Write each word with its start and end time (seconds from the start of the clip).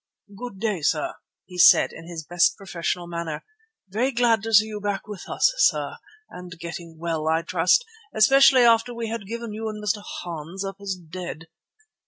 "Good 0.35 0.59
day, 0.59 0.81
sir," 0.81 1.13
he 1.45 1.59
said 1.59 1.93
in 1.93 2.07
his 2.07 2.25
best 2.25 2.57
professional 2.57 3.05
manner. 3.05 3.45
"Very 3.87 4.09
glad 4.11 4.41
to 4.41 4.51
see 4.51 4.65
you 4.65 4.81
back 4.81 5.07
with 5.07 5.29
us, 5.29 5.53
sir, 5.57 5.97
and 6.27 6.57
getting 6.59 6.97
well, 6.97 7.27
I 7.27 7.43
trust, 7.43 7.85
especially 8.11 8.63
after 8.63 8.95
we 8.95 9.09
had 9.09 9.27
given 9.27 9.53
you 9.53 9.69
and 9.69 9.77
Mr. 9.79 10.01
Hans 10.23 10.65
up 10.65 10.77
as 10.81 10.95
dead." 10.95 11.49